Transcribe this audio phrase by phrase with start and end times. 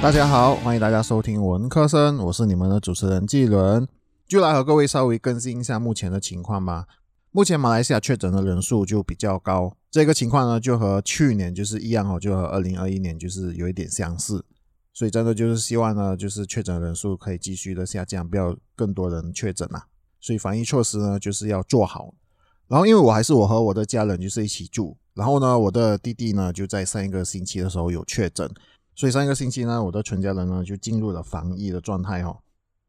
[0.00, 3.86] 大家好，欢迎大家收听文科生，我是你们的主持人季伦，
[4.28, 6.86] 就来和各位稍微更新一下目前的情况吧。
[7.32, 14.44] 目前马来西亚确诊的人数就比较高，这个情况呢就和去年就是一样哦，就和二零二一年就是有一点相似，
[14.94, 19.86] 所以真的就是希望呢，就是确诊人数可以继续的下降，不要更多人确诊啊。
[20.20, 22.14] 所以防疫措施呢就是要做好。
[22.68, 28.48] 然后因为我还是我和我的家人就是一起住，然后呢我的弟弟呢就在上一个星期的时候有确诊。
[28.98, 32.36] 所以上一个星期呢，我的全家人呢就进入了防疫的状态哈。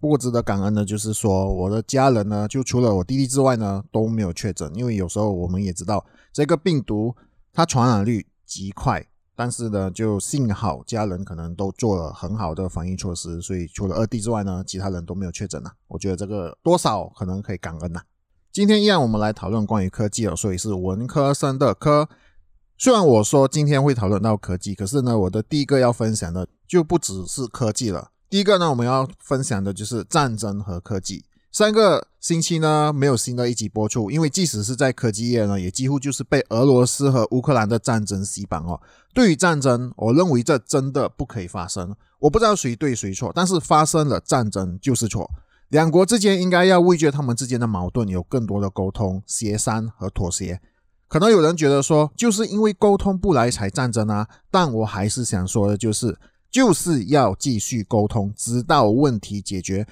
[0.00, 4.68] 不过值得感恩的就是说，我的家人呢，就除了我弟弟之外呢，都没有确诊。
[4.74, 7.14] 因为有时候我们也知道这个病毒
[7.52, 15.70] 它传染率极快，但是呢，就幸好家人可能都做了很好的防疫措施，所以除了二弟之外呢，其他人都没有确诊呐。
[15.86, 18.02] 我觉得这个多少可能可以感恩呐。
[18.50, 22.08] 今天一样，我们来讨论关于科技哦，所以是文科生的科。
[22.82, 28.10] 虽然我说今天会讨论到科技，可是呢，我的第一个要分享的就不只是科技了。
[28.28, 31.24] 第一个呢，我们要分享的就是战争和科技。
[31.52, 38.80] 三个星期呢，没有新的一集播出，因为即使是在科技业呢，也几乎就是被俄罗斯和乌克兰的战争洗版哦。
[39.14, 41.94] 对于战争，我认为这真的不可以发生。
[42.18, 45.30] 我不知道谁对谁错，但是发生了战争就是错。
[45.68, 50.60] 两国之间应该要为决他们之间的矛盾有更多的沟通、协商和妥协。
[51.12, 56.18] 可能有人觉得说，就是因为沟通不来才战争啊，但我还是想说的就是，
[56.50, 59.86] 就是要继续沟通，直到问题解决。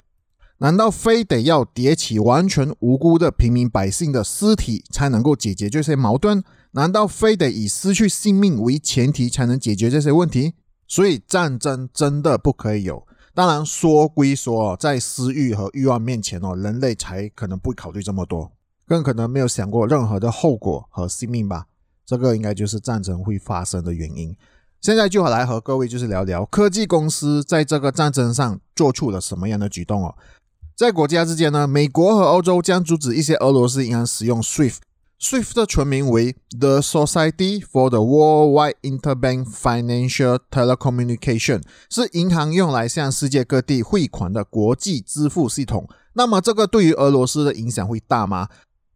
[0.57, 6.43] 难道非得要叠起完全无辜的平民百姓的尸体才能够解决这些矛盾？
[6.71, 10.55] 难道非得以失去性命为前提才能解决这些问题？
[10.87, 13.05] 所以战争真的不可以有。
[13.35, 18.51] 当然说归说，在私欲和欲望面前哦，人类才可能不考虑这么多。
[18.91, 21.67] 更可能没有想过任何的后果和性命吧，
[22.05, 24.35] 这个应该就是战争会发生的原因。
[24.81, 30.13] 现在就来和各位就是聊聊科技公司在这个战争上做出了什么样的举动哦。
[30.75, 34.79] 在国家之间呢，美国和欧洲将阻止一些俄罗斯银行使用 SWIFT。
[35.21, 45.87] SWIFT 的全名为 The Society for the Worldwide Interbank Financial Telecommunication，是银行用来向世界各地汇款的国际支付系统。
[46.13, 48.49] 那么这个对于俄罗斯的影响会大吗？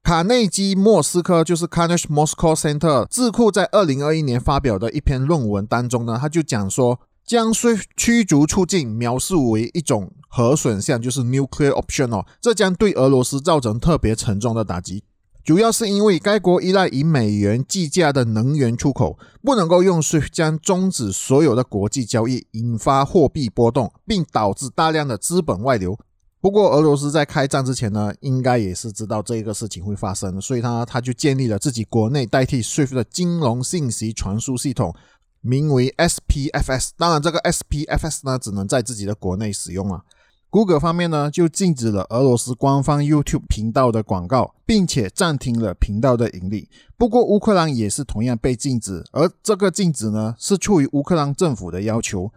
[0.06, 7.52] 卡内基莫斯科就是 Carnegie Moscow Center 智库在二零二一年发表的一篇论文当中呢，他就讲说，将
[7.98, 15.04] 驱逐出境描述为一种核选项，就是 nuclear option 哦，这将对俄罗斯造成特别沉重的打击，
[15.44, 25.98] 主要是因为该国依赖以美元计价的能源出口，不能够用 SWIFT 将终止所有的国际交易，引发货币波动，并导致大量的资本外流。
[26.46, 34.94] 不过，俄罗斯在开战之前呢，应该也是知道这个事情会发生，所以他他就建立了自己国内代替 SWIFT 的金融信息传输系统，
[35.42, 36.92] 名为 SPFS。
[37.00, 40.04] 当然，这个 SPFS 呢，只能在自己的国内使用啊。
[40.52, 46.70] 谷歌方面呢，就禁止了俄罗斯官方 YouTube 频道的广告，并且暂停了频道的盈利。
[46.96, 52.32] 不过，乌克兰也是同样被禁止，而这个禁止呢，是出于乌克兰政府的要求。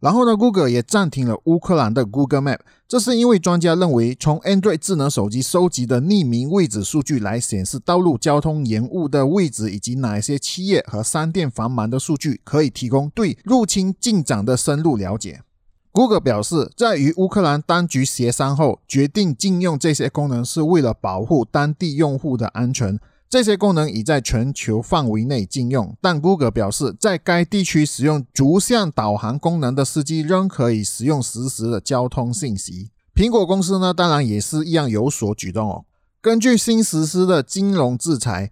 [0.00, 15.42] 然后呢，Google 也暂停了乌克兰的 Google Map，这是因为专家认为，从 Android 智能手机收集的匿名位置数据来显示道路交通延误的位置，以及哪些企业和商店繁忙的数据，可以提供对入侵进展的深入了解。
[15.90, 23.00] Google 表示，在与乌克兰当局协商后，决定禁用这些功能，是为了保护当地用户的安全。
[23.30, 32.90] 这些功能已在全球范围内禁用，但 Google 表示，在该地区使用逐向导航功能的司机仍可以使用实时的交通信息。
[33.14, 35.84] 苹果公司呢，当然也是一样有所举动哦。
[36.20, 38.50] 根据新实施的金融制裁。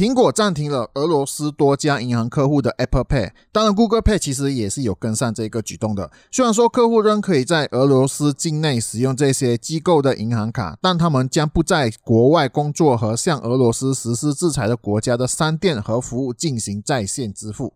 [0.00, 6.10] 苹果暂停了俄罗斯多家银行客户的 Apple Pay，当然 Google Pay 其实也是有跟上这个举动的。
[6.30, 17.74] 虽然说客户仍可以在俄罗斯境内使用这些机构的银行卡，但他们将不在国外工作和向俄罗斯实施制裁的国家的商店和服务进行在线支付。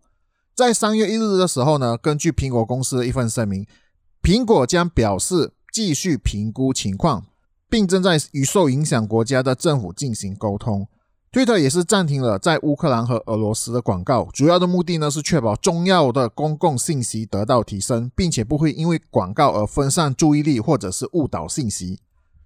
[0.55, 3.67] 在三月一日的时候呢，根据苹果公司的一份声明，
[4.23, 7.27] 苹果将表示继续评估情况，
[7.69, 10.87] 并正在与受影响国家的政府进行沟通。
[11.35, 21.99] 推特也是暂停了在乌克兰和俄罗斯的广告，主要的目的呢是确保重要的公共信息得到提升，并且不会因为广告而分散注意力或者是误导信息。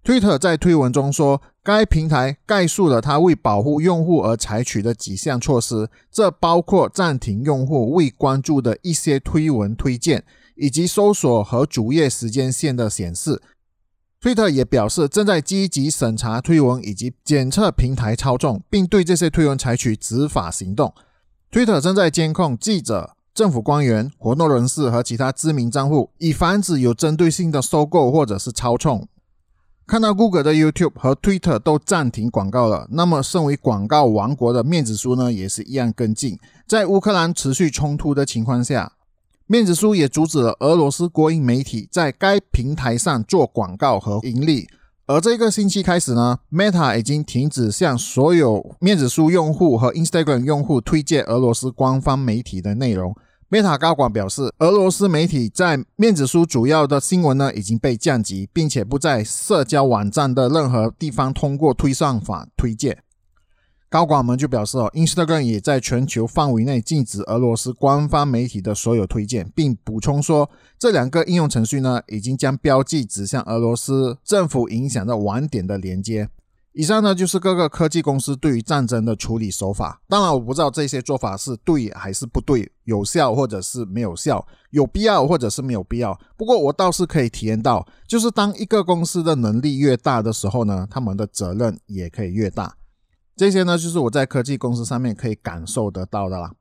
[0.04, 10.24] 推特在推文中说，该平台概述了他为保护用户而采取的几项措施，这包括暂停用户未关注的一些推文推荐，
[10.56, 13.40] 以及搜索和主页时间线的显示。
[14.22, 20.94] 推特也表示，正在积极审查推文以及检测平台操纵，并对这些推文采取执法行动。
[21.50, 29.08] 推特正在监控记者、政府官员、活动人士和其他知名账户，以防止有针对性的收购或者是操纵。
[29.88, 36.38] 看到 Google 的 YouTube 和 Twitter 都暂停广告了，那么身为广告王国的面子书呢，也是一样跟进。
[36.68, 38.92] 在乌克兰持续冲突的情况下，
[39.52, 44.68] 面子书也阻止了俄罗斯国营媒体在该平台上做广告和盈利。
[45.08, 53.16] 而这个星期开始呢，Meta 已经停止向所有面子书用户和 Instagram 用户推荐俄罗斯官方媒体的内容。
[53.50, 63.00] Meta 高管表示，俄罗斯媒体在面子书主要的新闻呢已经被降级，并且不在社交网站的任何地方通过推算法推荐。
[63.90, 70.48] 高管们就表示哦，Instagram 也在全球范围内禁止俄罗斯官方媒体的所有推荐，并补充说，
[70.78, 76.30] 这两个应用程序呢已经将标记指向俄罗斯政府影响的网点的连接。
[76.74, 80.00] 以上呢就是各个科技公司对于战争的处理手法。
[80.08, 86.18] 当然，我不知道这些做法是对还是不对，有效或者是没有效，有必要或者是没有必要。
[86.38, 92.76] 不过我倒是可以体验到，就是当一个公司的能力越大的时候呢，他们的责任也可以越大。
[93.40, 96.52] 这些呢，就是我在科技公司上面可以感受得到的啦。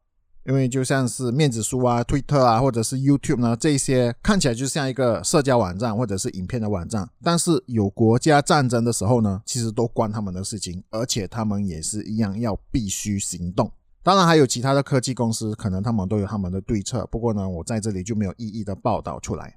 [0.47, 13.69] 因为就像是面子书啊、推特啊，或者是 YouTube 呢，这些看起来就像一个社交网站或者是影片的网站，但是有国家战争的时候呢，其实都关他们的事情，而且他们也是一样要必须行动。
[14.05, 19.57] 当然还有其他的科技公司，可能他们都有他们的对策，不过呢，我在这里就没有一一的报道出来。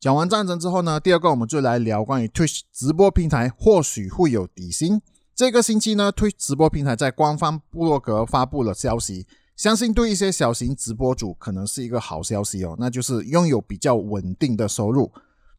[0.00, 5.00] 讲完战争之后呢，第二个我们就来聊关于 Twitch 直播平台或许会有底薪。
[5.36, 9.26] 这个星期呢，推直播平台在官方部落格发布了消息，
[9.56, 15.10] 相信对一些小型直播主可能是一个好消息哦，那就是拥有比较稳定的收入。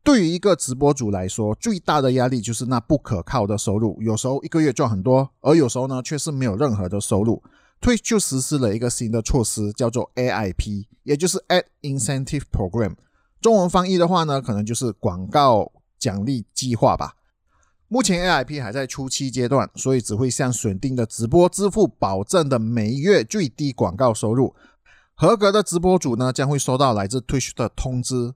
[0.01, 7.44] 对于一个直播主来说，最大的压力就是那不可靠的收入，有时候一个月赚很多，而有时候呢却是没有任何的收入。
[7.81, 12.95] 推就实施了一个新的措施，叫做 AIP，也就是 Ad Incentive Program，
[13.42, 17.16] 中文翻译的话呢，可能就是广告奖励计划吧。
[17.88, 24.56] 目前 AIP 还在初期阶段，所以只会向选定的直播支付保证的每月最低广告收入。
[25.14, 28.34] 合格的直播主呢，将会收到来自 Twitch 的通知，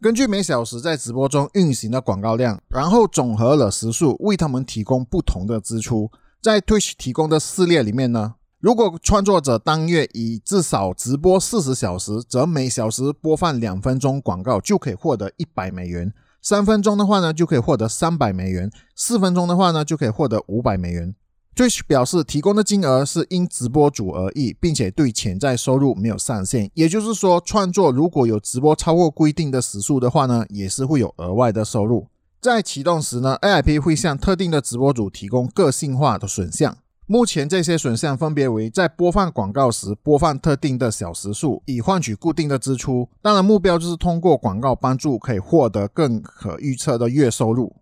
[0.00, 6.10] 根据每小时在直播中运行的广告量，然后总和了时数，为他们提供不同的支出。
[6.42, 16.12] 在 Twitch 提供的系列里面呢，如果创作者当月以至少直播四十小时，则每小时播放两分钟广告就可以获得一百美元。
[16.42, 21.14] 三分钟的话呢，就可以获得三百美元；四分钟的话呢，就可以获得五百美元。
[21.54, 26.70] Twitch 表示，提供的金额是因直播主而异，并且对潜在收入没有上限。
[26.74, 32.06] 也就是说，创作如果有直播超过规定的时数的话呢，也是会有额外的收入。
[32.40, 36.78] 在启动时呢，AIP 会向特定的直播主提供个性化的选项。
[37.12, 43.08] 目前这些选项分别为在播放广告时播放特定的小时数，以换取固定的支出。
[43.20, 47.74] 当然，目标就是通过广告帮助可以获得更可预测的月收入，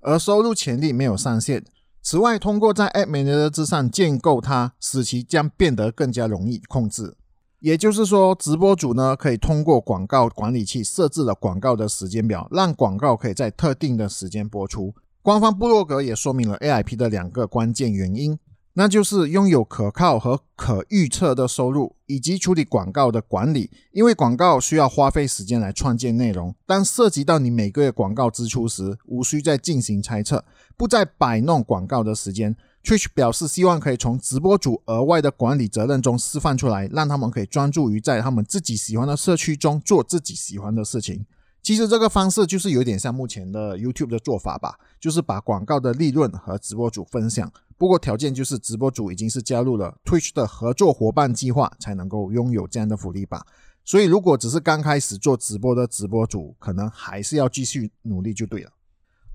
[0.00, 1.64] 而收入潜力没有上限。
[2.02, 7.16] 此外，通过在 App Manager 之上建构它，使其将变得更加容易控制。
[7.60, 14.92] 也就是说，直播主呢可以通过广告管理器设置了广告的时间表，让广告可以在特定的时间播出。
[15.22, 18.36] 官方部落格也说明了 AIP 的两个关键原因。
[18.74, 23.70] 那就是拥有可靠和可预测的收入，以及处理广告的管理。
[23.92, 30.44] 因为广告需要花费时间来创建内容，当涉及到你每个月广告支出时，无需再进行猜测，
[30.76, 32.56] 不再摆弄广告的时间。
[32.82, 41.26] Twitch 表示希望可以从直播主额外的管理责任中释放出来，让他们可以专注于在他们自己喜欢的社区中做自己喜欢的事情。
[41.62, 47.50] 其实这个方式就是有点像目前的 YouTube 的做法吧，就是把广告的利润和直播主分享。
[47.78, 53.46] 不过条件就是直播主已经是加入了 Twitch 的合作伙伴计划，才能够拥有这样的福利吧。
[53.84, 58.70] 所以如果只是刚开始做直播的直播主，可能还是要继续努力就对了。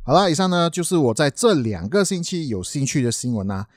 [0.03, 3.67] 好了，以上呢就是我在这两个星期有兴趣的新闻啦。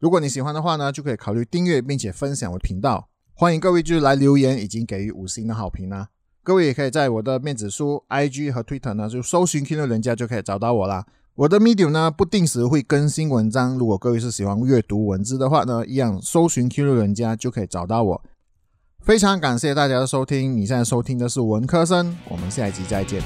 [0.00, 3.08] 如果你喜欢的话呢，就可以考虑订阅并且分享我的频道。
[3.34, 6.08] 欢迎各位就是来留言，已经给予五星的好评啦。
[6.44, 11.06] 各位也可以在我的面子书 IG 和 Twitter 呢，就搜寻 Q 六人家就可以找到我啦。
[11.34, 13.78] 我的 Medium 呢，不定时会更新文章。
[13.78, 18.22] 如果各位是喜欢阅读文字的话呢，一样搜寻 Q 人家就可以找到我。
[19.00, 23.22] 非常感谢大家的收听，你现在收听的是文科生，我们下一集再见。